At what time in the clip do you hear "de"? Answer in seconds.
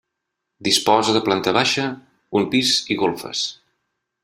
1.17-1.21